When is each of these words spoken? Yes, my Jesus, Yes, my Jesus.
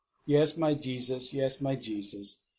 Yes, 0.25 0.57
my 0.57 0.73
Jesus, 0.73 1.31
Yes, 1.31 1.61
my 1.61 1.75
Jesus. 1.75 2.41